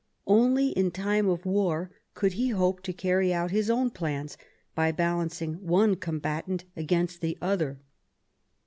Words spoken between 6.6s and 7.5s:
against the